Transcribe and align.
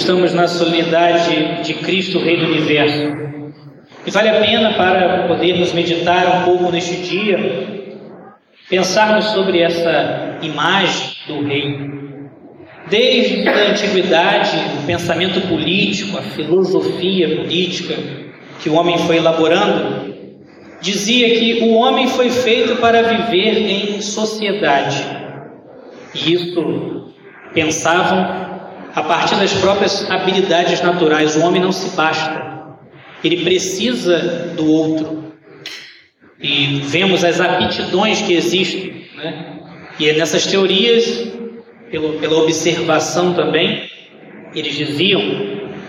estamos 0.00 0.32
na 0.32 0.48
solenidade 0.48 1.62
de 1.62 1.74
Cristo, 1.74 2.18
Rei 2.18 2.38
do 2.38 2.46
Universo. 2.46 3.16
E 4.06 4.10
vale 4.10 4.30
a 4.30 4.40
pena 4.40 4.72
para 4.72 5.28
podermos 5.28 5.74
meditar 5.74 6.38
um 6.38 6.44
pouco 6.44 6.72
neste 6.72 6.96
dia, 6.96 7.98
pensarmos 8.68 9.26
sobre 9.26 9.60
essa 9.60 10.38
imagem 10.40 11.10
do 11.26 11.46
Rei. 11.46 11.78
Desde 12.88 13.46
a 13.46 13.70
antiguidade, 13.70 14.56
o 14.82 14.86
pensamento 14.86 15.46
político, 15.48 16.16
a 16.16 16.22
filosofia 16.22 17.36
política 17.36 17.94
que 18.58 18.70
o 18.70 18.74
homem 18.74 18.96
foi 19.00 19.18
elaborando, 19.18 20.14
dizia 20.80 21.38
que 21.38 21.62
o 21.62 21.74
homem 21.74 22.08
foi 22.08 22.30
feito 22.30 22.76
para 22.76 23.02
viver 23.02 23.58
em 23.58 24.00
sociedade. 24.00 25.04
E 26.14 26.32
isso 26.32 27.12
pensavam 27.52 28.50
a 28.94 29.02
partir 29.02 29.36
das 29.36 29.52
próprias 29.54 30.10
habilidades 30.10 30.80
naturais. 30.82 31.36
O 31.36 31.40
homem 31.40 31.60
não 31.60 31.72
se 31.72 31.94
basta, 31.96 32.78
ele 33.22 33.44
precisa 33.44 34.18
do 34.56 34.70
outro. 34.70 35.34
E 36.40 36.80
vemos 36.84 37.22
as 37.22 37.40
aptidões 37.40 38.22
que 38.22 38.32
existem, 38.32 39.06
né? 39.16 39.58
E 39.98 40.08
é 40.08 40.14
nessas 40.14 40.46
teorias, 40.46 41.30
pelo, 41.90 42.14
pela 42.14 42.38
observação 42.38 43.34
também, 43.34 43.90
eles 44.54 44.74
diziam, 44.74 45.20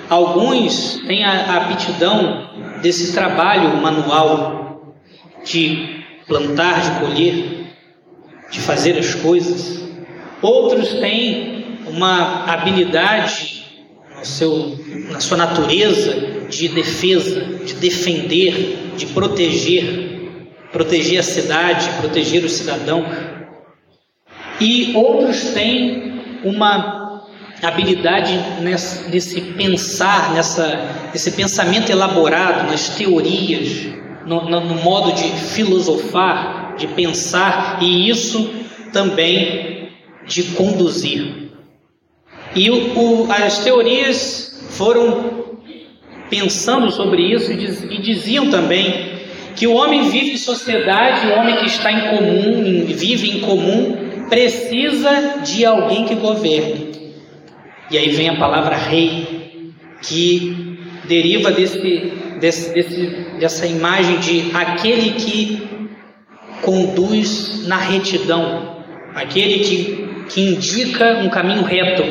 alguns 0.10 1.02
têm 1.08 1.24
a 1.24 1.56
aptidão 1.56 2.50
desse 2.82 3.14
trabalho 3.14 3.78
manual 3.78 4.96
de 5.46 6.04
plantar, 6.28 6.82
de 6.82 7.00
colher, 7.00 7.66
de 8.52 8.60
fazer 8.60 8.98
as 8.98 9.16
coisas. 9.16 9.82
Outros 10.42 10.90
têm 10.96 11.61
uma 11.88 12.46
habilidade 12.46 13.62
seu, 14.24 14.78
na 15.10 15.20
sua 15.20 15.38
natureza 15.38 16.48
de 16.50 16.68
defesa, 16.68 17.42
de 17.66 17.74
defender, 17.76 18.94
de 18.96 19.08
proteger, 19.08 20.30
proteger 20.72 21.20
a 21.20 21.24
cidade, 21.24 21.90
proteger 22.00 22.44
o 22.44 22.50
cidadão. 22.50 23.06
E 24.60 24.92
outros 24.96 25.46
têm 25.54 26.40
uma 26.44 27.28
habilidade 27.64 28.34
nesse, 28.62 29.10
nesse 29.10 29.42
pensar, 29.42 30.34
nessa, 30.34 31.10
nesse 31.12 31.32
pensamento 31.32 31.92
elaborado, 31.92 32.70
nas 32.70 32.90
teorias, 32.90 33.88
no, 34.26 34.50
no, 34.50 34.62
no 34.62 34.76
modo 34.76 35.14
de 35.14 35.24
filosofar, 35.24 36.76
de 36.78 36.88
pensar, 36.88 37.80
e 37.82 38.10
isso 38.10 38.52
também 38.94 39.90
de 40.28 40.44
conduzir. 40.44 41.41
E 42.56 42.70
o, 42.70 43.00
o, 43.00 43.32
as 43.32 43.64
teorias 43.64 44.68
foram 44.72 45.42
pensando 46.30 46.90
sobre 46.92 47.34
isso 47.34 47.52
e, 47.52 48.02
diziam 48.02 48.50
também 48.50 49.12
que 49.56 49.68
o 49.68 49.74
homem 49.74 50.10
vive 50.10 50.32
em 50.32 50.38
sociedade, 50.38 51.28
o 51.28 51.34
homem 51.34 51.58
que 51.58 51.66
está 51.66 51.92
em 51.92 52.18
comum, 52.18 52.86
vive 52.86 53.30
em 53.30 53.40
comum, 53.42 54.26
precisa 54.30 55.42
de 55.44 55.66
alguém 55.66 56.06
que 56.06 56.16
governe. 56.16 56.92
E 57.92 57.98
aí 57.98 58.10
vem 58.12 58.30
a 58.30 58.38
palavra 58.38 58.78
rei, 58.78 59.74
que 60.02 60.78
deriva 61.06 61.52
desse, 61.52 62.14
desse, 62.40 62.74
desse, 62.74 63.08
dessa 63.38 63.68
imagem 63.68 64.20
de 64.20 64.56
aquele 64.56 65.12
que 65.12 65.70
conduz 66.62 67.68
na 67.68 67.76
retidão, 67.76 68.84
aquele 69.14 69.60
que, 69.60 70.08
que 70.30 70.42
indica 70.42 71.18
um 71.18 71.30
caminho 71.30 71.64
reto. 71.64 72.04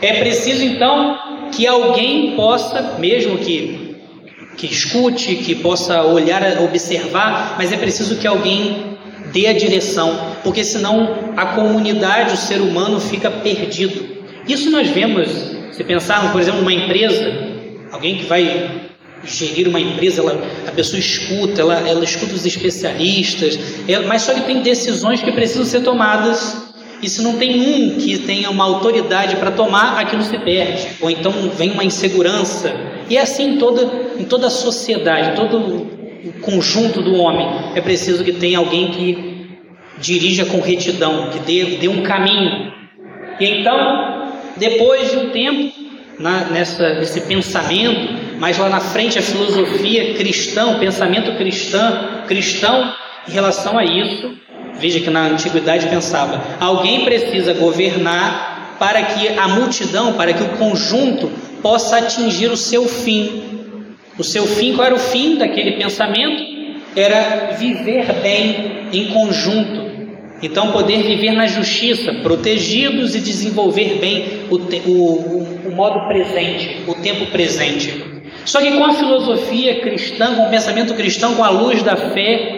É 0.00 0.20
preciso 0.20 0.64
então 0.64 1.50
que 1.50 1.66
alguém 1.66 2.36
possa, 2.36 2.96
mesmo 2.98 3.38
que, 3.38 3.96
que 4.56 4.66
escute, 4.66 5.36
que 5.36 5.56
possa 5.56 6.02
olhar, 6.02 6.62
observar, 6.62 7.56
mas 7.58 7.72
é 7.72 7.76
preciso 7.76 8.16
que 8.16 8.26
alguém 8.26 8.96
dê 9.32 9.46
a 9.46 9.52
direção, 9.52 10.36
porque 10.42 10.62
senão 10.62 11.32
a 11.36 11.46
comunidade, 11.46 12.34
o 12.34 12.36
ser 12.36 12.60
humano 12.60 13.00
fica 13.00 13.30
perdido. 13.30 14.18
Isso 14.46 14.70
nós 14.70 14.88
vemos, 14.88 15.28
se 15.72 15.84
pensarmos, 15.84 16.32
por 16.32 16.40
exemplo, 16.40 16.60
numa 16.60 16.72
empresa, 16.72 17.30
alguém 17.92 18.18
que 18.18 18.24
vai 18.24 18.88
gerir 19.24 19.68
uma 19.68 19.80
empresa, 19.80 20.20
ela, 20.20 20.40
a 20.66 20.70
pessoa 20.70 20.98
escuta, 20.98 21.60
ela, 21.60 21.88
ela 21.88 22.04
escuta 22.04 22.34
os 22.34 22.46
especialistas, 22.46 23.58
ela, 23.88 24.06
mas 24.06 24.22
só 24.22 24.32
que 24.32 24.42
tem 24.42 24.62
decisões 24.62 25.20
que 25.20 25.32
precisam 25.32 25.64
ser 25.64 25.82
tomadas 25.82 26.67
e 27.02 27.08
se 27.08 27.22
não 27.22 27.36
tem 27.36 27.60
um 27.60 27.98
que 27.98 28.18
tenha 28.18 28.50
uma 28.50 28.64
autoridade 28.64 29.36
para 29.36 29.50
tomar, 29.50 29.98
aquilo 29.98 30.22
se 30.22 30.38
perde. 30.38 30.88
Ou 31.00 31.10
então 31.10 31.32
vem 31.50 31.70
uma 31.70 31.84
insegurança. 31.84 32.74
E 33.08 33.16
é 33.16 33.20
assim 33.20 33.54
em 33.54 33.58
toda, 33.58 33.88
em 34.18 34.24
toda 34.24 34.48
a 34.48 34.50
sociedade, 34.50 35.30
em 35.30 35.34
todo 35.34 35.58
o 35.58 36.32
conjunto 36.40 37.00
do 37.00 37.14
homem. 37.14 37.46
É 37.74 37.80
preciso 37.80 38.24
que 38.24 38.32
tenha 38.32 38.58
alguém 38.58 38.90
que 38.90 39.38
dirija 39.98 40.44
com 40.44 40.60
retidão, 40.60 41.30
que 41.30 41.38
dê, 41.40 41.76
dê 41.76 41.88
um 41.88 42.02
caminho. 42.02 42.72
E 43.38 43.44
então, 43.44 44.32
depois 44.56 45.10
de 45.10 45.16
um 45.16 45.30
tempo, 45.30 45.72
na, 46.18 46.46
nessa, 46.46 46.94
nesse 46.94 47.20
pensamento, 47.22 48.12
mas 48.38 48.58
lá 48.58 48.68
na 48.68 48.80
frente 48.80 49.18
a 49.18 49.22
filosofia 49.22 50.14
cristã, 50.14 50.66
o 50.66 50.78
pensamento 50.78 51.36
cristão, 51.36 52.24
cristão 52.26 52.92
em 53.28 53.32
relação 53.32 53.78
a 53.78 53.84
isso, 53.84 54.32
Veja 54.78 55.00
que 55.00 55.10
na 55.10 55.26
antiguidade 55.26 55.86
pensava: 55.88 56.42
alguém 56.60 57.04
precisa 57.04 57.52
governar 57.54 58.76
para 58.78 59.02
que 59.02 59.28
a 59.28 59.48
multidão, 59.48 60.12
para 60.12 60.32
que 60.32 60.42
o 60.42 60.48
conjunto 60.50 61.30
possa 61.60 61.98
atingir 61.98 62.50
o 62.50 62.56
seu 62.56 62.86
fim. 62.86 63.44
O 64.16 64.24
seu 64.24 64.46
fim, 64.46 64.74
qual 64.74 64.86
era 64.86 64.94
o 64.94 64.98
fim 64.98 65.36
daquele 65.36 65.72
pensamento? 65.72 66.42
Era 66.96 67.56
viver 67.58 68.12
bem 68.22 68.88
em 68.92 69.06
conjunto. 69.06 69.88
Então, 70.40 70.70
poder 70.70 71.02
viver 71.02 71.32
na 71.32 71.46
justiça, 71.46 72.12
protegidos 72.22 73.14
e 73.14 73.20
desenvolver 73.20 73.98
bem 74.00 74.44
o, 74.50 74.56
o, 74.56 75.68
o 75.68 75.70
modo 75.72 76.06
presente, 76.06 76.82
o 76.86 76.94
tempo 76.94 77.26
presente. 77.26 78.04
Só 78.44 78.60
que 78.60 78.70
com 78.72 78.84
a 78.84 78.94
filosofia 78.94 79.80
cristã, 79.80 80.34
com 80.34 80.46
o 80.46 80.50
pensamento 80.50 80.94
cristão, 80.94 81.34
com 81.34 81.44
a 81.44 81.50
luz 81.50 81.82
da 81.82 81.96
fé, 81.96 82.57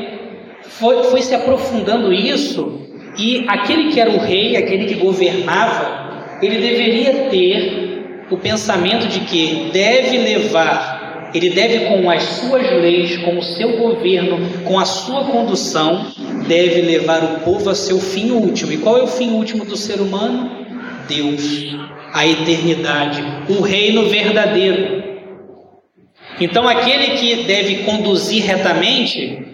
foi, 0.81 1.05
foi 1.05 1.23
se 1.23 1.35
aprofundando 1.35 2.13
isso, 2.13 2.81
e 3.19 3.45
aquele 3.47 3.93
que 3.93 4.01
era 4.01 4.11
o 4.11 4.19
rei, 4.19 4.57
aquele 4.57 4.87
que 4.87 4.95
governava, 4.95 6.39
ele 6.43 6.59
deveria 6.59 7.29
ter 7.29 8.27
o 8.31 8.39
pensamento 8.39 9.07
de 9.07 9.21
que 9.21 9.69
deve 9.73 10.17
levar, 10.17 11.31
ele 11.35 11.51
deve, 11.51 11.81
com 11.81 12.11
as 12.11 12.23
suas 12.23 12.63
leis, 12.63 13.19
com 13.19 13.37
o 13.37 13.43
seu 13.43 13.77
governo, 13.77 14.39
com 14.65 14.79
a 14.79 14.87
sua 14.87 15.25
condução, 15.25 16.07
deve 16.49 16.81
levar 16.81 17.23
o 17.23 17.41
povo 17.41 17.69
a 17.69 17.75
seu 17.75 17.99
fim 18.01 18.31
último. 18.31 18.73
E 18.73 18.79
qual 18.79 18.97
é 18.97 19.03
o 19.03 19.07
fim 19.07 19.33
último 19.33 19.65
do 19.65 19.77
ser 19.77 20.01
humano? 20.01 20.51
Deus, 21.07 21.77
a 22.13 22.27
eternidade, 22.27 23.23
o 23.49 23.61
reino 23.61 24.09
verdadeiro. 24.09 25.01
Então, 26.41 26.67
aquele 26.67 27.19
que 27.19 27.45
deve 27.45 27.85
conduzir 27.85 28.45
retamente 28.45 29.51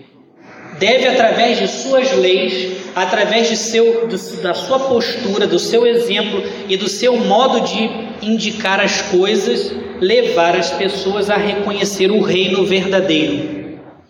deve, 0.79 1.07
através 1.07 1.59
de 1.59 1.69
suas 1.69 2.13
leis, 2.17 2.77
através 2.95 3.49
de 3.49 3.57
seu, 3.57 4.07
do, 4.07 4.43
da 4.43 4.55
sua 4.55 4.81
postura, 4.81 5.47
do 5.47 5.59
seu 5.59 5.87
exemplo 5.87 6.43
e 6.69 6.77
do 6.77 6.89
seu 6.89 7.17
modo 7.17 7.61
de 7.61 7.91
indicar 8.23 8.81
as 8.81 9.03
coisas, 9.03 9.73
levar 10.01 10.57
as 10.57 10.71
pessoas 10.71 11.31
a 11.31 11.37
reconhecer 11.37 12.11
o 12.11 12.21
reino 12.21 12.65
verdadeiro. 12.65 13.57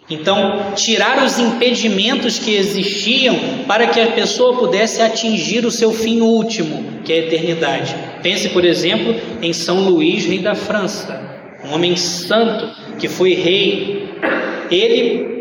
Então, 0.09 0.73
tirar 0.77 1.25
os 1.25 1.37
impedimentos 1.37 2.39
que 2.39 2.55
existiam 2.55 3.37
para 3.67 3.89
que 3.89 4.01
a 4.01 4.13
pessoa 4.13 4.57
pudesse 4.57 5.03
atingir 5.03 5.67
o 5.67 5.71
seu 5.71 5.93
fim 5.93 6.21
último, 6.21 7.01
que 7.05 7.13
é 7.13 7.17
a 7.17 7.19
eternidade. 7.27 7.97
Pense, 8.23 8.49
por 8.51 8.65
exemplo, 8.65 9.17
em 9.43 9.53
São 9.53 9.81
Luís, 9.81 10.25
rei 10.25 10.39
da 10.39 10.55
França, 10.55 11.21
um 11.65 11.75
homem 11.75 11.97
santo 11.97 12.71
que 13.01 13.09
foi 13.09 13.35
rei. 13.35 14.09
Ele 14.71 15.36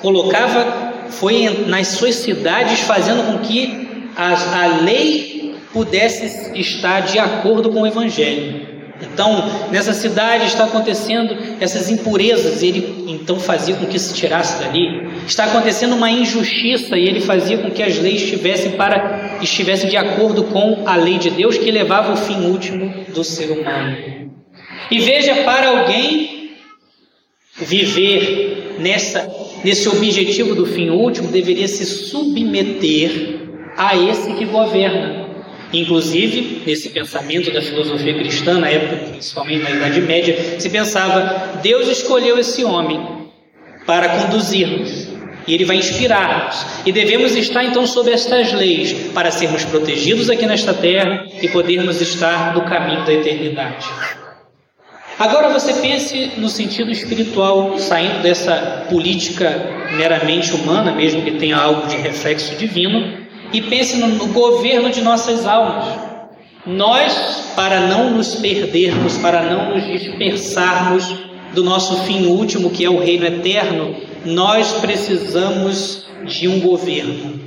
colocava, 0.00 0.94
foi 1.10 1.64
nas 1.66 1.88
suas 1.88 2.16
cidades 2.16 2.80
fazendo 2.80 3.24
com 3.24 3.38
que 3.38 4.06
a, 4.16 4.64
a 4.64 4.66
lei 4.82 5.54
pudesse 5.72 6.58
estar 6.58 7.00
de 7.00 7.18
acordo 7.18 7.70
com 7.70 7.82
o 7.82 7.86
Evangelho. 7.86 8.78
Então, 9.00 9.68
nessa 9.70 9.92
cidade 9.92 10.46
está 10.46 10.64
acontecendo 10.64 11.36
essas 11.60 11.88
impurezas, 11.88 12.62
ele 12.62 13.04
então 13.06 13.38
fazia 13.38 13.76
com 13.76 13.86
que 13.86 13.98
se 13.98 14.12
tirasse 14.12 14.58
dali. 14.60 15.08
Está 15.26 15.44
acontecendo 15.44 15.94
uma 15.94 16.10
injustiça 16.10 16.96
e 16.96 17.06
ele 17.06 17.20
fazia 17.20 17.58
com 17.58 17.70
que 17.70 17.82
as 17.82 17.96
leis 17.98 18.22
estivessem 18.22 18.72
para 18.72 19.38
estivessem 19.40 19.88
de 19.88 19.96
acordo 19.96 20.44
com 20.44 20.82
a 20.84 20.96
lei 20.96 21.18
de 21.18 21.30
Deus 21.30 21.56
que 21.56 21.70
levava 21.70 22.12
o 22.12 22.16
fim 22.16 22.46
último 22.46 23.04
do 23.14 23.22
ser 23.22 23.52
humano. 23.52 24.32
E 24.90 24.98
veja 25.00 25.44
para 25.44 25.68
alguém 25.68 26.50
viver 27.56 28.76
nessa 28.78 29.28
nesse 29.64 29.88
objetivo 29.88 30.54
do 30.54 30.66
fim 30.66 30.90
último, 30.90 31.28
deveria 31.28 31.68
se 31.68 31.84
submeter 31.84 33.38
a 33.76 33.96
esse 33.96 34.32
que 34.34 34.44
governa. 34.44 35.28
Inclusive, 35.72 36.62
nesse 36.66 36.88
pensamento 36.88 37.52
da 37.52 37.60
filosofia 37.60 38.14
cristã, 38.14 38.58
na 38.58 38.70
época, 38.70 39.10
principalmente 39.10 39.62
na 39.62 39.70
Idade 39.70 40.00
Média, 40.00 40.58
se 40.58 40.70
pensava: 40.70 41.60
Deus 41.62 41.88
escolheu 41.88 42.38
esse 42.38 42.64
homem 42.64 43.00
para 43.86 44.08
conduzir-nos, 44.08 45.08
e 45.46 45.54
ele 45.54 45.64
vai 45.64 45.76
inspirar-nos, 45.76 46.64
e 46.86 46.92
devemos 46.92 47.36
estar 47.36 47.64
então 47.64 47.86
sob 47.86 48.10
estas 48.10 48.52
leis 48.52 48.92
para 49.12 49.30
sermos 49.30 49.64
protegidos 49.64 50.30
aqui 50.30 50.46
nesta 50.46 50.72
terra 50.72 51.26
e 51.42 51.48
podermos 51.48 52.00
estar 52.00 52.54
no 52.54 52.64
caminho 52.64 53.04
da 53.04 53.12
eternidade. 53.12 53.86
Agora 55.18 55.48
você 55.48 55.74
pense 55.74 56.34
no 56.36 56.48
sentido 56.48 56.92
espiritual, 56.92 57.76
saindo 57.76 58.22
dessa 58.22 58.86
política 58.88 59.50
meramente 59.96 60.54
humana, 60.54 60.92
mesmo 60.92 61.22
que 61.22 61.32
tenha 61.32 61.56
algo 61.56 61.88
de 61.88 61.96
reflexo 61.96 62.54
divino, 62.54 63.26
e 63.52 63.60
pense 63.60 63.96
no, 63.96 64.06
no 64.06 64.28
governo 64.28 64.90
de 64.90 65.00
nossas 65.00 65.44
almas. 65.44 65.86
Nós, 66.64 67.52
para 67.56 67.80
não 67.80 68.10
nos 68.10 68.36
perdermos, 68.36 69.18
para 69.18 69.42
não 69.42 69.74
nos 69.74 69.86
dispersarmos 69.86 71.12
do 71.52 71.64
nosso 71.64 72.04
fim 72.04 72.26
último, 72.26 72.70
que 72.70 72.84
é 72.84 72.90
o 72.90 73.00
reino 73.00 73.26
eterno, 73.26 73.96
nós 74.24 74.74
precisamos 74.74 76.06
de 76.26 76.46
um 76.46 76.60
governo. 76.60 77.40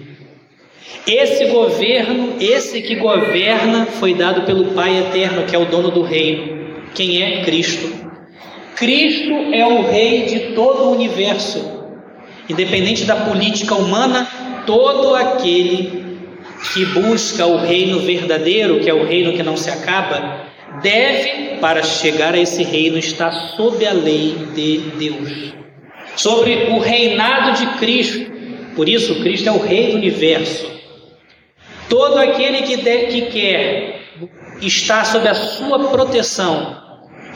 Esse 1.07 1.45
governo, 1.45 2.33
esse 2.37 2.81
que 2.81 2.95
governa, 2.95 3.85
foi 3.85 4.13
dado 4.13 4.41
pelo 4.41 4.73
Pai 4.73 4.99
eterno, 4.99 5.45
que 5.45 5.55
é 5.55 5.59
o 5.59 5.65
dono 5.65 5.89
do 5.89 6.01
reino. 6.01 6.60
Quem 6.93 7.21
é 7.21 7.43
Cristo? 7.43 8.11
Cristo 8.75 9.31
é 9.53 9.65
o 9.65 9.83
rei 9.83 10.25
de 10.25 10.39
todo 10.55 10.85
o 10.85 10.91
universo. 10.91 11.79
Independente 12.49 13.05
da 13.05 13.15
política 13.15 13.75
humana, 13.75 14.27
todo 14.65 15.15
aquele 15.15 16.19
que 16.73 16.85
busca 16.85 17.45
o 17.45 17.57
reino 17.57 17.99
verdadeiro, 17.99 18.79
que 18.79 18.89
é 18.89 18.93
o 18.93 19.05
reino 19.05 19.33
que 19.33 19.43
não 19.43 19.55
se 19.55 19.69
acaba, 19.69 20.47
deve, 20.81 21.57
para 21.59 21.83
chegar 21.83 22.33
a 22.33 22.39
esse 22.39 22.63
reino, 22.63 22.97
estar 22.97 23.31
sob 23.31 23.85
a 23.85 23.93
lei 23.93 24.35
de 24.53 24.77
Deus, 24.97 25.53
sobre 26.15 26.69
o 26.71 26.79
reinado 26.79 27.57
de 27.59 27.67
Cristo. 27.77 28.31
Por 28.75 28.87
isso, 28.89 29.21
Cristo 29.21 29.47
é 29.49 29.51
o 29.51 29.59
rei 29.59 29.91
do 29.91 29.97
universo. 29.97 30.69
Todo 31.89 32.17
aquele 32.17 32.63
que, 32.63 32.77
de, 32.77 32.97
que 33.07 33.21
quer 33.23 34.01
estar 34.61 35.05
sob 35.05 35.27
a 35.27 35.33
sua 35.33 35.89
proteção 35.89 36.80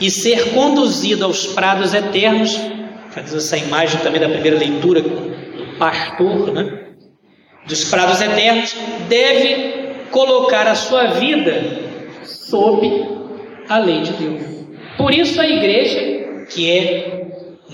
e 0.00 0.10
ser 0.10 0.52
conduzido 0.52 1.24
aos 1.24 1.46
prados 1.46 1.94
eternos, 1.94 2.58
faz 3.10 3.34
essa 3.34 3.56
imagem 3.56 4.00
também 4.00 4.20
da 4.20 4.28
primeira 4.28 4.58
leitura 4.58 5.00
do 5.00 5.78
pastor, 5.78 6.52
né? 6.52 6.86
dos 7.66 7.84
prados 7.84 8.20
eternos, 8.20 8.76
deve 9.08 10.06
colocar 10.10 10.66
a 10.66 10.74
sua 10.74 11.06
vida 11.08 11.62
sob 12.24 13.08
a 13.68 13.78
lei 13.78 14.02
de 14.02 14.12
Deus. 14.12 14.42
Por 14.96 15.12
isso 15.12 15.40
a 15.40 15.46
igreja, 15.46 16.44
que 16.48 16.70
é 16.70 17.26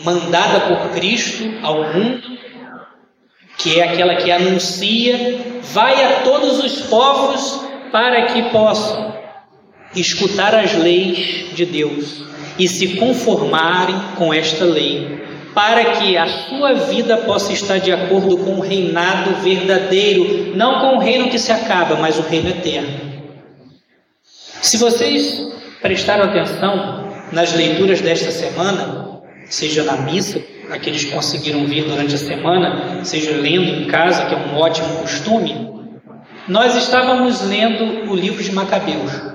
mandada 0.04 0.60
por 0.60 0.90
Cristo 0.90 1.44
ao 1.62 1.92
mundo, 1.92 2.22
que 3.58 3.78
é 3.78 3.84
aquela 3.84 4.16
que 4.16 4.30
anuncia, 4.30 5.38
vai 5.62 6.04
a 6.04 6.20
todos 6.20 6.64
os 6.64 6.82
povos 6.82 7.69
para 7.92 8.26
que 8.26 8.42
possam 8.50 9.21
escutar 10.00 10.54
as 10.54 10.74
leis 10.74 11.54
de 11.54 11.66
Deus 11.66 12.24
e 12.58 12.68
se 12.68 12.96
conformarem 12.96 13.96
com 14.16 14.32
esta 14.32 14.64
lei 14.64 15.22
para 15.54 15.96
que 15.96 16.16
a 16.16 16.26
sua 16.26 16.72
vida 16.72 17.18
possa 17.18 17.52
estar 17.52 17.78
de 17.78 17.92
acordo 17.92 18.38
com 18.38 18.54
o 18.54 18.60
reinado 18.60 19.42
verdadeiro, 19.42 20.56
não 20.56 20.80
com 20.80 20.96
o 20.96 20.98
reino 20.98 21.28
que 21.28 21.38
se 21.38 21.52
acaba, 21.52 21.96
mas 21.96 22.18
o 22.18 22.22
reino 22.22 22.48
eterno. 22.48 23.12
Se 24.62 24.78
vocês 24.78 25.42
prestaram 25.82 26.24
atenção 26.24 27.08
nas 27.32 27.52
leituras 27.52 28.00
desta 28.00 28.30
semana, 28.30 29.20
seja 29.46 29.82
na 29.82 29.96
missa, 29.98 30.40
aqueles 30.70 31.04
que 31.04 31.10
conseguiram 31.10 31.66
vir 31.66 31.84
durante 31.84 32.14
a 32.14 32.18
semana, 32.18 33.04
seja 33.04 33.32
lendo 33.32 33.82
em 33.82 33.86
casa, 33.86 34.26
que 34.26 34.34
é 34.34 34.38
um 34.38 34.56
ótimo 34.56 34.88
costume, 35.00 35.70
nós 36.48 36.76
estávamos 36.76 37.42
lendo 37.46 38.10
o 38.10 38.14
livro 38.14 38.42
de 38.42 38.52
Macabeus. 38.52 39.31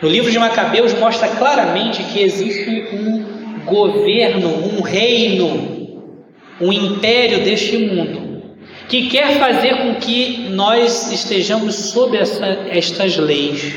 No 0.00 0.08
livro 0.08 0.30
de 0.30 0.38
Macabeus 0.38 0.94
mostra 0.94 1.26
claramente 1.26 2.04
que 2.04 2.22
existe 2.22 2.86
um 2.92 3.64
governo, 3.64 4.48
um 4.48 4.80
reino, 4.80 6.14
um 6.60 6.72
império 6.72 7.42
deste 7.42 7.76
mundo, 7.78 8.54
que 8.88 9.08
quer 9.08 9.40
fazer 9.40 9.76
com 9.78 9.96
que 9.96 10.50
nós 10.50 11.10
estejamos 11.10 11.74
sob 11.74 12.16
essa, 12.16 12.46
estas 12.70 13.16
leis, 13.16 13.74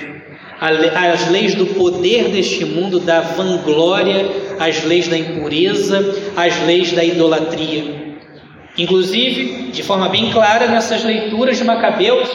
as 0.59 1.27
leis 1.31 1.55
do 1.55 1.65
poder 1.65 2.29
deste 2.29 2.65
mundo, 2.65 2.99
da 2.99 3.21
vanglória, 3.21 4.29
as 4.59 4.83
leis 4.83 5.07
da 5.07 5.17
impureza, 5.17 6.15
as 6.37 6.63
leis 6.67 6.91
da 6.91 7.03
idolatria. 7.03 8.15
Inclusive, 8.77 9.71
de 9.71 9.81
forma 9.81 10.07
bem 10.07 10.29
clara, 10.29 10.67
nessas 10.67 11.03
leituras 11.03 11.57
de 11.57 11.63
Macabeus, 11.63 12.29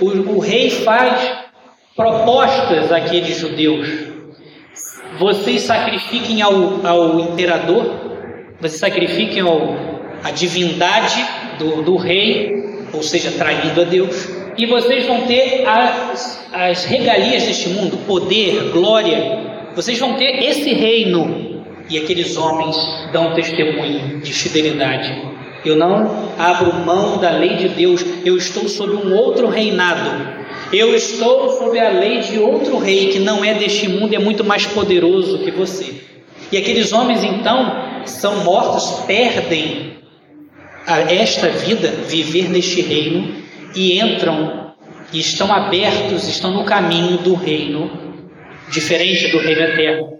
o, 0.00 0.06
o 0.36 0.38
rei 0.38 0.70
faz 0.70 1.42
propostas 1.94 2.90
àqueles 2.90 3.38
judeus 3.38 4.12
vocês 5.18 5.62
sacrifiquem 5.62 6.40
ao, 6.42 6.84
ao 6.86 7.20
imperador, 7.20 7.84
vocês 8.60 8.80
sacrifiquem 8.80 9.40
ao, 9.40 9.76
a 10.24 10.30
divindade 10.30 11.24
do, 11.58 11.82
do 11.82 11.96
rei, 11.96 12.86
ou 12.92 13.02
seja, 13.02 13.30
traindo 13.32 13.80
a 13.80 13.84
Deus, 13.84 14.28
e 14.56 14.66
vocês 14.66 15.06
vão 15.06 15.22
ter 15.22 15.66
as, 15.66 16.48
as 16.52 16.84
regalias 16.84 17.44
deste 17.44 17.68
mundo, 17.70 17.98
poder, 18.06 18.70
glória, 18.72 19.70
vocês 19.74 19.98
vão 19.98 20.14
ter 20.14 20.44
esse 20.44 20.72
reino. 20.72 21.62
E 21.90 21.98
aqueles 21.98 22.36
homens 22.36 22.76
dão 23.12 23.34
testemunho 23.34 24.20
de 24.20 24.32
fidelidade. 24.32 25.30
Eu 25.64 25.76
não 25.76 26.32
abro 26.38 26.72
mão 26.74 27.18
da 27.18 27.30
lei 27.30 27.56
de 27.56 27.68
Deus, 27.68 28.04
eu 28.24 28.36
estou 28.36 28.68
sob 28.68 28.94
um 28.94 29.14
outro 29.14 29.48
reinado. 29.48 30.41
Eu 30.72 30.94
estou 30.94 31.50
sob 31.58 31.78
a 31.78 31.90
lei 31.90 32.20
de 32.20 32.38
outro 32.38 32.78
rei 32.78 33.08
que 33.08 33.18
não 33.18 33.44
é 33.44 33.52
deste 33.52 33.88
mundo 33.88 34.12
e 34.12 34.16
é 34.16 34.18
muito 34.18 34.42
mais 34.42 34.66
poderoso 34.66 35.38
que 35.44 35.50
você. 35.50 36.02
E 36.50 36.56
aqueles 36.56 36.92
homens 36.92 37.22
então 37.22 38.04
são 38.06 38.42
mortos, 38.42 39.04
perdem 39.06 39.98
esta 41.10 41.48
vida, 41.48 41.88
viver 41.88 42.48
neste 42.48 42.80
reino 42.80 43.42
e 43.74 44.00
entram 44.00 44.72
e 45.12 45.20
estão 45.20 45.52
abertos, 45.52 46.26
estão 46.26 46.52
no 46.52 46.64
caminho 46.64 47.18
do 47.18 47.34
reino, 47.34 47.90
diferente 48.70 49.28
do 49.28 49.38
reino 49.38 49.60
eterno. 49.60 50.18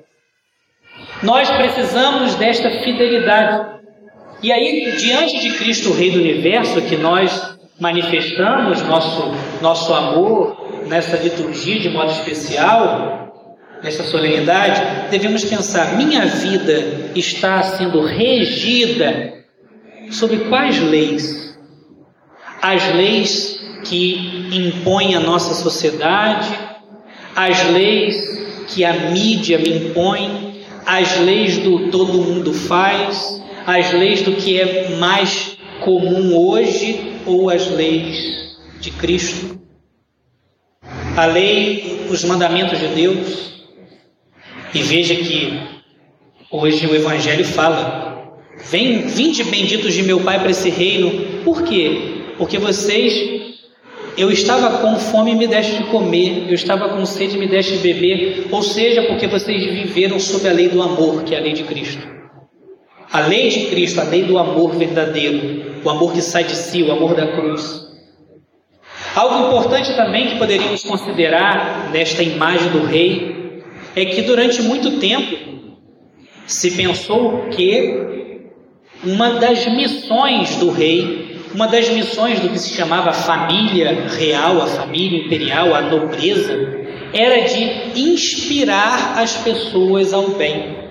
Nós 1.23 1.49
precisamos 1.51 2.35
desta 2.35 2.71
fidelidade. 2.83 3.81
E 4.43 4.53
aí, 4.53 4.97
diante 4.99 5.41
de 5.41 5.57
Cristo, 5.57 5.91
o 5.91 5.95
Rei 5.95 6.11
do 6.11 6.21
Universo, 6.21 6.83
que 6.83 6.97
nós 6.97 7.57
manifestamos 7.83 8.81
nosso, 8.83 9.33
nosso 9.61 9.93
amor 9.93 10.85
nessa 10.87 11.17
liturgia 11.17 11.81
de 11.81 11.89
modo 11.89 12.13
especial, 12.13 13.59
nessa 13.83 14.05
solenidade, 14.05 15.11
devemos 15.11 15.45
pensar: 15.45 15.97
minha 15.97 16.25
vida 16.25 17.11
está 17.17 17.61
sendo 17.61 18.01
regida 18.01 19.33
sobre 20.13 20.37
quais 20.49 20.81
leis? 20.81 21.59
As 22.63 22.95
leis 22.95 23.61
que 23.85 24.49
impõem 24.53 25.17
a 25.17 25.21
nossa 25.21 25.53
sociedade, 25.53 26.57
as 27.35 27.69
leis 27.71 28.65
que 28.69 28.85
a 28.85 28.93
mídia 29.11 29.59
me 29.59 29.71
impõe, 29.71 30.63
as 30.87 31.19
leis 31.19 31.59
do 31.59 31.91
todo 31.91 32.13
mundo 32.13 32.55
faz, 32.55 33.43
as 33.67 33.93
leis 33.93 34.23
do 34.23 34.35
que 34.35 34.61
é 34.61 34.91
mais 35.01 35.59
comum 35.81 36.37
hoje 36.37 37.12
ou 37.27 37.51
as 37.51 37.69
leis 37.71 38.59
de 38.81 38.91
Cristo, 38.91 39.61
a 41.17 41.27
lei, 41.27 42.07
os 42.11 42.25
mandamentos 42.25 42.79
de 42.79 42.89
Deus. 42.89 43.53
E 44.75 44.83
veja 44.83 45.15
que 45.15 45.61
hoje 46.51 46.87
o 46.87 46.95
Evangelho 46.95 47.45
fala: 47.45 48.39
Vem, 48.71 49.03
vinde 49.03 49.45
benditos 49.45 49.95
de 49.95 50.03
meu 50.03 50.21
Pai 50.21 50.39
para 50.39 50.51
esse 50.51 50.71
reino. 50.71 51.43
Por 51.45 51.63
quê? 51.63 52.33
Porque 52.39 52.59
vocês, 52.59 53.53
eu 54.17 54.31
estava 54.31 54.79
com 54.79 54.97
fome 54.99 55.33
e 55.33 55.37
me 55.37 55.47
deste 55.47 55.77
de 55.77 55.85
comer, 55.85 56.47
eu 56.49 56.55
estava 56.55 56.89
com 56.91 57.05
sede 57.05 57.37
e 57.37 57.39
me 57.39 57.47
deste 57.47 57.77
de 57.77 57.79
beber. 57.79 58.47
Ou 58.51 58.63
seja, 58.63 59.03
porque 59.03 59.27
vocês 59.27 59.63
viveram 59.65 60.19
sob 60.19 60.49
a 60.49 60.53
lei 60.53 60.69
do 60.69 60.83
amor, 60.83 61.25
que 61.25 61.35
é 61.35 61.39
a 61.39 61.43
lei 61.43 61.53
de 61.53 61.65
Cristo. 61.65 62.07
A 63.13 63.21
lei 63.21 63.51
de 63.51 63.67
Cristo, 63.67 64.01
a 64.01 64.05
lei 64.05 64.23
do 64.23 64.39
amor 64.39 64.75
verdadeiro, 64.75 65.72
o 65.85 65.91
amor 65.91 66.13
que 66.13 66.23
sai 66.23 66.45
de 66.45 66.55
si, 66.55 66.83
o 66.83 66.93
amor 66.93 67.15
da 67.15 67.33
cruz. 67.33 67.89
Algo 69.15 69.47
importante 69.49 69.95
também 69.95 70.29
que 70.29 70.39
poderíamos 70.39 70.83
considerar 70.83 71.91
nesta 71.93 72.23
imagem 72.23 72.71
do 72.71 72.85
rei 72.85 73.63
é 73.95 74.05
que 74.07 74.23
durante 74.23 74.63
muito 74.63 74.99
tempo 74.99 75.37
se 76.47 76.71
pensou 76.71 77.49
que 77.51 78.51
uma 79.05 79.35
das 79.35 79.67
missões 79.67 80.57
do 80.57 80.71
rei 80.71 81.33
uma 81.55 81.69
das 81.69 81.89
missões 81.91 82.41
do 82.41 82.49
que 82.49 82.59
se 82.59 82.75
chamava 82.75 83.13
família 83.13 84.07
real, 84.09 84.63
a 84.63 84.67
família 84.67 85.25
imperial, 85.25 85.75
a 85.75 85.83
nobreza, 85.83 86.55
era 87.13 87.43
de 87.43 88.01
inspirar 88.01 89.19
as 89.19 89.37
pessoas 89.37 90.15
ao 90.15 90.29
bem. 90.29 90.82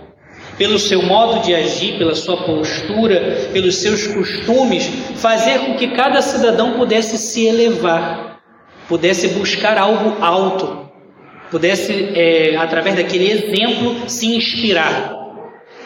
Pelo 0.62 0.78
seu 0.78 1.02
modo 1.02 1.42
de 1.42 1.56
agir, 1.56 1.98
pela 1.98 2.14
sua 2.14 2.38
postura, 2.38 3.50
pelos 3.52 3.78
seus 3.78 4.06
costumes, 4.06 4.88
fazer 5.16 5.58
com 5.58 5.74
que 5.74 5.88
cada 5.88 6.22
cidadão 6.22 6.74
pudesse 6.74 7.18
se 7.18 7.48
elevar, 7.48 8.40
pudesse 8.88 9.30
buscar 9.30 9.76
algo 9.80 10.24
alto, 10.24 10.88
pudesse, 11.50 12.12
é, 12.14 12.56
através 12.58 12.96
daquele 12.96 13.32
exemplo, 13.32 14.08
se 14.08 14.36
inspirar. 14.36 15.16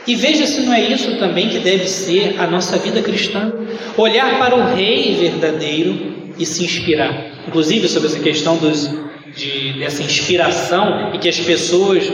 E 0.06 0.14
veja 0.14 0.46
se 0.46 0.60
não 0.64 0.74
é 0.74 0.82
isso 0.82 1.18
também 1.20 1.48
que 1.48 1.60
deve 1.60 1.88
ser 1.88 2.36
a 2.38 2.46
nossa 2.46 2.78
vida 2.78 3.02
cristã: 3.02 3.54
olhar 3.96 4.38
para 4.38 4.58
o 4.58 4.76
Rei 4.76 5.16
verdadeiro 5.16 6.34
e 6.38 6.46
se 6.46 6.66
inspirar. 6.66 7.32
Inclusive, 7.48 7.88
sobre 7.88 8.10
essa 8.10 8.20
questão 8.20 8.58
dos, 8.58 8.90
de, 9.34 9.80
dessa 9.80 10.04
inspiração 10.04 11.14
e 11.14 11.18
que 11.18 11.30
as 11.30 11.40
pessoas 11.40 12.12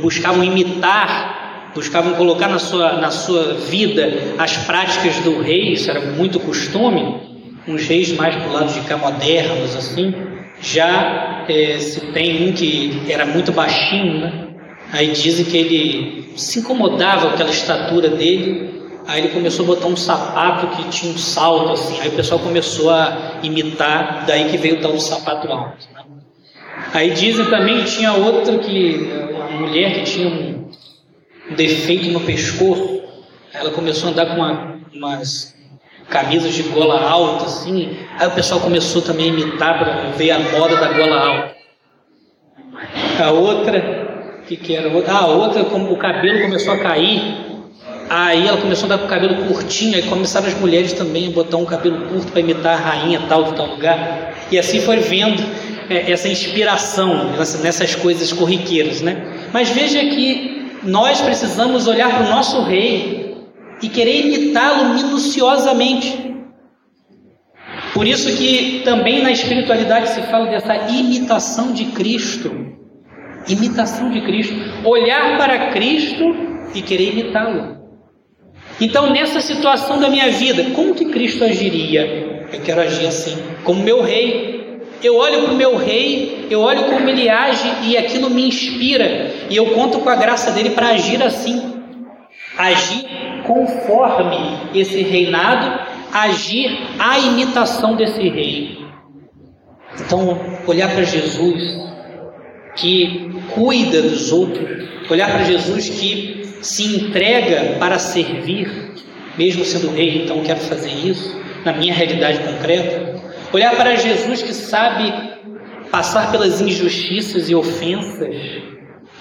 buscavam 0.00 0.44
imitar, 0.44 1.33
buscavam 1.74 2.14
colocar 2.14 2.48
na 2.48 2.58
sua, 2.58 2.92
na 2.94 3.10
sua 3.10 3.54
vida 3.54 4.34
as 4.38 4.56
práticas 4.58 5.16
do 5.16 5.40
rei, 5.40 5.72
isso 5.72 5.90
era 5.90 6.00
muito 6.00 6.38
costume, 6.38 7.20
uns 7.66 7.86
reis 7.86 8.12
mais 8.12 8.36
para 8.36 8.48
o 8.48 8.52
lado 8.52 8.72
de 8.72 8.80
cá 8.80 8.96
modernos, 8.96 9.74
assim. 9.74 10.14
Já 10.60 11.44
é, 11.48 11.78
se 11.78 12.00
tem 12.12 12.48
um 12.48 12.52
que 12.52 13.04
era 13.08 13.26
muito 13.26 13.52
baixinho, 13.52 14.20
né? 14.20 14.48
Aí 14.92 15.08
dizem 15.08 15.44
que 15.44 15.56
ele 15.56 16.32
se 16.36 16.60
incomodava 16.60 17.28
com 17.28 17.34
aquela 17.34 17.50
estatura 17.50 18.08
dele, 18.08 18.82
aí 19.06 19.20
ele 19.20 19.28
começou 19.28 19.64
a 19.64 19.68
botar 19.68 19.86
um 19.86 19.96
sapato 19.96 20.68
que 20.76 20.88
tinha 20.88 21.12
um 21.12 21.18
salto 21.18 21.72
assim. 21.72 22.00
Aí 22.00 22.08
o 22.08 22.12
pessoal 22.12 22.40
começou 22.40 22.90
a 22.90 23.40
imitar, 23.42 24.24
daí 24.26 24.48
que 24.50 24.56
veio 24.56 24.76
o 24.76 24.80
tal 24.80 24.92
do 24.92 25.00
sapato 25.00 25.50
alto. 25.50 25.88
Né? 25.92 26.02
Aí 26.92 27.10
dizem 27.10 27.44
também 27.46 27.82
que 27.82 27.96
tinha 27.96 28.12
outra 28.12 28.58
que 28.58 29.10
uma 29.34 29.60
mulher 29.60 29.94
que 29.94 30.02
tinha 30.04 30.28
um, 30.28 30.53
um 31.50 31.54
defeito 31.54 32.08
no 32.10 32.20
pescoço. 32.20 33.02
Ela 33.52 33.70
começou 33.70 34.08
a 34.08 34.12
andar 34.12 34.26
com 34.26 34.34
uma, 34.34 34.80
umas 34.92 35.54
camisas 36.08 36.54
de 36.54 36.62
gola 36.64 37.00
alta 37.00 37.44
assim. 37.44 37.96
Aí 38.18 38.26
o 38.26 38.32
pessoal 38.32 38.60
começou 38.60 39.02
também 39.02 39.30
a 39.30 39.34
imitar 39.34 39.78
para 39.78 40.10
ver 40.10 40.30
a 40.30 40.38
moda 40.38 40.76
da 40.76 40.92
gola 40.92 41.16
alta. 41.18 41.54
A 43.22 43.30
outra 43.30 44.04
que, 44.46 44.56
que 44.56 44.74
era? 44.74 44.90
Ah, 45.08 45.26
outra, 45.26 45.64
como 45.64 45.92
o 45.92 45.96
cabelo 45.96 46.42
começou 46.42 46.74
a 46.74 46.78
cair, 46.78 47.22
aí 48.08 48.46
ela 48.46 48.58
começou 48.58 48.84
a 48.84 48.86
andar 48.94 48.98
com 48.98 49.06
o 49.06 49.08
cabelo 49.08 49.44
curtinho, 49.46 49.96
aí 49.96 50.02
começaram 50.02 50.46
as 50.46 50.54
mulheres 50.54 50.92
também 50.92 51.28
a 51.28 51.30
botar 51.30 51.56
um 51.56 51.64
cabelo 51.64 52.08
curto 52.08 52.30
para 52.30 52.40
imitar 52.40 52.74
a 52.74 52.76
rainha 52.76 53.22
tal 53.28 53.44
de 53.44 53.54
tal 53.54 53.66
lugar. 53.66 54.34
E 54.50 54.58
assim 54.58 54.80
foi 54.80 54.98
vendo 54.98 55.42
é, 55.88 56.10
essa 56.10 56.28
inspiração 56.28 57.32
nessas 57.62 57.94
coisas 57.94 58.32
corriqueiras, 58.32 59.00
né? 59.00 59.48
Mas 59.52 59.70
veja 59.70 60.00
que 60.00 60.63
nós 60.84 61.20
precisamos 61.20 61.86
olhar 61.86 62.10
para 62.10 62.26
o 62.26 62.30
nosso 62.30 62.62
rei 62.62 63.36
e 63.82 63.88
querer 63.88 64.26
imitá-lo 64.26 64.94
minuciosamente. 64.94 66.34
Por 67.92 68.06
isso 68.06 68.36
que 68.36 68.82
também 68.84 69.22
na 69.22 69.30
espiritualidade 69.30 70.10
se 70.10 70.22
fala 70.22 70.46
dessa 70.46 70.74
imitação 70.90 71.72
de 71.72 71.86
Cristo 71.86 72.74
imitação 73.48 74.10
de 74.10 74.20
Cristo, 74.22 74.54
olhar 74.84 75.36
para 75.36 75.70
Cristo 75.70 76.24
e 76.74 76.82
querer 76.82 77.12
imitá-lo. 77.12 77.74
Então, 78.80 79.10
nessa 79.10 79.40
situação 79.40 80.00
da 80.00 80.08
minha 80.08 80.30
vida, 80.30 80.70
como 80.74 80.94
que 80.94 81.06
Cristo 81.06 81.44
agiria? 81.44 82.48
Eu 82.52 82.60
quero 82.60 82.80
agir 82.80 83.06
assim, 83.06 83.36
como 83.62 83.82
meu 83.82 84.02
rei. 84.02 84.63
Eu 85.04 85.16
olho 85.16 85.42
para 85.42 85.52
o 85.52 85.56
meu 85.56 85.76
rei, 85.76 86.46
eu 86.48 86.62
olho 86.62 86.84
como 86.84 87.06
ele 87.10 87.28
age 87.28 87.70
e 87.82 87.94
aquilo 87.94 88.30
me 88.30 88.48
inspira, 88.48 89.30
e 89.50 89.54
eu 89.54 89.66
conto 89.66 89.98
com 90.00 90.08
a 90.08 90.16
graça 90.16 90.50
dele 90.52 90.70
para 90.70 90.88
agir 90.88 91.22
assim. 91.22 91.74
Agir 92.56 93.04
conforme 93.46 94.70
esse 94.74 95.02
reinado, 95.02 95.78
agir 96.10 96.70
à 96.98 97.18
imitação 97.18 97.94
desse 97.96 98.26
rei. 98.30 98.78
Então, 100.00 100.40
olhar 100.66 100.90
para 100.90 101.02
Jesus, 101.02 101.62
que 102.76 103.30
cuida 103.54 104.00
dos 104.00 104.32
outros, 104.32 104.88
olhar 105.10 105.30
para 105.30 105.44
Jesus 105.44 105.86
que 105.90 106.46
se 106.62 106.96
entrega 106.96 107.76
para 107.78 107.98
servir, 107.98 108.94
mesmo 109.36 109.66
sendo 109.66 109.94
rei, 109.94 110.22
então 110.22 110.42
quero 110.42 110.60
fazer 110.60 110.90
isso 110.90 111.38
na 111.62 111.74
minha 111.74 111.92
realidade 111.92 112.38
concreta. 112.38 113.03
Olhar 113.54 113.76
para 113.76 113.94
Jesus 113.94 114.42
que 114.42 114.52
sabe 114.52 115.14
passar 115.88 116.32
pelas 116.32 116.60
injustiças 116.60 117.48
e 117.48 117.54
ofensas 117.54 118.34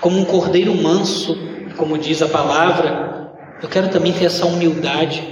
como 0.01 0.19
um 0.19 0.25
cordeiro 0.25 0.73
manso, 0.73 1.37
como 1.77 1.99
diz 1.99 2.19
a 2.19 2.27
palavra. 2.27 3.31
Eu 3.61 3.69
quero 3.69 3.89
também 3.89 4.11
ter 4.11 4.25
essa 4.25 4.47
humildade. 4.47 5.23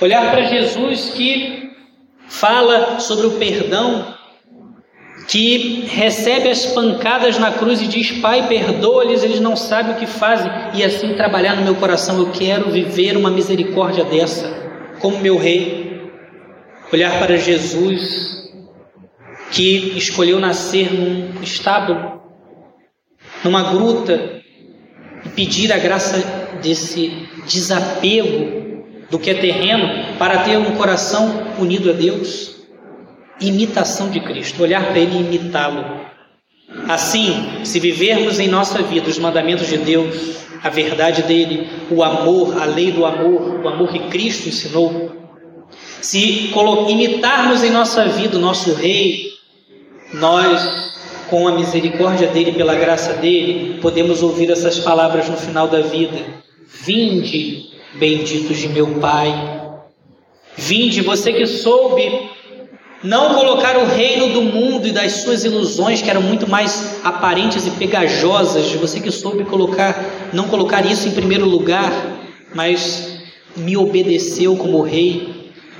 Olhar 0.00 0.32
para 0.32 0.42
Jesus 0.46 1.10
que 1.10 1.70
fala 2.26 2.98
sobre 2.98 3.28
o 3.28 3.30
perdão 3.38 4.12
que 5.28 5.84
recebe 5.86 6.48
as 6.48 6.66
pancadas 6.66 7.38
na 7.38 7.52
cruz 7.52 7.80
e 7.80 7.86
diz: 7.86 8.10
Pai, 8.20 8.48
perdoa-lhes, 8.48 9.22
eles 9.22 9.38
não 9.38 9.54
sabem 9.54 9.92
o 9.92 9.96
que 9.96 10.06
fazem, 10.06 10.50
e 10.74 10.82
assim 10.82 11.14
trabalhar 11.14 11.54
no 11.54 11.62
meu 11.62 11.76
coração. 11.76 12.18
Eu 12.18 12.32
quero 12.32 12.68
viver 12.68 13.16
uma 13.16 13.30
misericórdia 13.30 14.02
dessa, 14.02 14.52
como 14.98 15.18
meu 15.18 15.38
rei. 15.38 15.87
Olhar 16.92 17.18
para 17.18 17.36
Jesus, 17.36 18.50
que 19.50 19.96
escolheu 19.96 20.40
nascer 20.40 20.92
num 20.92 21.42
estábulo, 21.42 22.22
numa 23.44 23.72
gruta, 23.72 24.40
e 25.24 25.28
pedir 25.30 25.72
a 25.72 25.78
graça 25.78 26.18
desse 26.62 27.28
desapego 27.46 28.84
do 29.10 29.18
que 29.18 29.30
é 29.30 29.34
terreno 29.34 30.16
para 30.18 30.44
ter 30.44 30.56
um 30.56 30.76
coração 30.76 31.54
unido 31.58 31.90
a 31.90 31.92
Deus 31.92 32.58
imitação 33.40 34.10
de 34.10 34.20
Cristo, 34.20 34.62
olhar 34.62 34.84
para 34.86 34.98
Ele 34.98 35.16
e 35.16 35.20
imitá-lo. 35.20 35.84
Assim, 36.88 37.64
se 37.64 37.78
vivermos 37.78 38.38
em 38.38 38.48
nossa 38.48 38.82
vida 38.82 39.08
os 39.08 39.18
mandamentos 39.18 39.68
de 39.68 39.78
Deus, 39.78 40.38
a 40.62 40.68
verdade 40.68 41.22
dele, 41.22 41.68
o 41.90 42.02
amor, 42.02 42.60
a 42.60 42.64
lei 42.64 42.90
do 42.90 43.06
amor, 43.06 43.60
o 43.62 43.68
amor 43.68 43.88
que 43.88 44.00
Cristo 44.10 44.48
ensinou, 44.48 45.17
se 46.00 46.50
imitarmos 46.88 47.62
em 47.62 47.70
nossa 47.70 48.06
vida 48.06 48.36
o 48.36 48.40
nosso 48.40 48.74
Rei, 48.74 49.32
nós, 50.12 50.94
com 51.28 51.46
a 51.46 51.52
misericórdia 51.52 52.28
dele, 52.28 52.52
pela 52.52 52.74
graça 52.74 53.14
dele, 53.14 53.78
podemos 53.80 54.22
ouvir 54.22 54.50
essas 54.50 54.78
palavras 54.78 55.28
no 55.28 55.36
final 55.36 55.68
da 55.68 55.80
vida: 55.80 56.18
Vinde, 56.84 57.70
benditos 57.94 58.58
de 58.58 58.68
meu 58.68 58.98
Pai. 59.00 59.58
Vinde, 60.56 61.02
você 61.02 61.32
que 61.32 61.46
soube 61.46 62.30
não 63.02 63.34
colocar 63.34 63.76
o 63.76 63.86
reino 63.86 64.32
do 64.32 64.42
mundo 64.42 64.88
e 64.88 64.92
das 64.92 65.12
suas 65.12 65.44
ilusões, 65.44 66.02
que 66.02 66.10
eram 66.10 66.22
muito 66.22 66.48
mais 66.48 67.00
aparentes 67.04 67.64
e 67.66 67.70
pegajosas, 67.70 68.72
você 68.72 68.98
que 68.98 69.10
soube 69.10 69.44
colocar, 69.44 70.30
não 70.32 70.48
colocar 70.48 70.84
isso 70.84 71.06
em 71.06 71.12
primeiro 71.12 71.44
lugar, 71.44 71.92
mas 72.54 73.18
me 73.56 73.76
obedeceu 73.76 74.56
como 74.56 74.82
rei, 74.82 75.27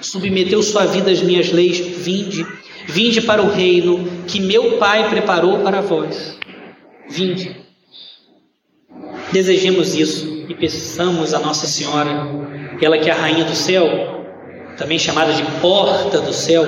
submeteu 0.01 0.63
sua 0.63 0.87
vida 0.87 1.11
às 1.11 1.21
minhas 1.23 1.51
leis, 1.53 1.79
vinde, 1.79 2.47
vinde 2.87 3.21
para 3.21 3.43
o 3.43 3.51
reino 3.51 4.09
que 4.27 4.41
meu 4.41 4.79
Pai 4.79 5.09
preparou 5.09 5.59
para 5.59 5.81
vós. 5.81 6.39
Vinde. 7.09 7.57
Desejemos 9.33 9.95
isso 9.95 10.47
e 10.49 10.55
peçamos 10.55 11.35
a 11.35 11.39
Nossa 11.39 11.67
Senhora, 11.67 12.27
ela 12.81 12.99
que 12.99 13.11
é 13.11 13.13
a 13.13 13.17
rainha 13.17 13.45
do 13.45 13.55
céu, 13.55 13.87
também 14.77 14.99
chamada 14.99 15.33
de 15.33 15.43
porta 15.61 16.21
do 16.21 16.33
céu, 16.33 16.65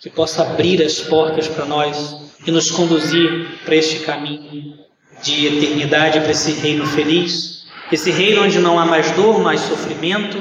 que 0.00 0.10
possa 0.10 0.42
abrir 0.42 0.82
as 0.82 1.00
portas 1.00 1.48
para 1.48 1.64
nós 1.64 2.16
e 2.46 2.50
nos 2.50 2.70
conduzir 2.70 3.46
para 3.64 3.76
este 3.76 4.00
caminho 4.00 4.74
de 5.22 5.46
eternidade, 5.46 6.20
para 6.20 6.30
esse 6.30 6.52
reino 6.52 6.86
feliz, 6.86 7.64
esse 7.92 8.10
reino 8.10 8.42
onde 8.42 8.58
não 8.58 8.78
há 8.78 8.84
mais 8.84 9.10
dor, 9.12 9.40
mais 9.40 9.60
sofrimento, 9.60 10.38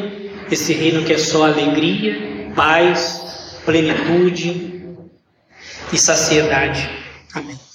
esse 0.51 0.73
reino 0.73 1.03
que 1.03 1.13
é 1.13 1.17
só 1.17 1.45
alegria, 1.45 2.51
paz, 2.55 3.21
plenitude 3.65 4.83
e 5.91 5.97
saciedade. 5.97 6.89
Amém. 7.33 7.68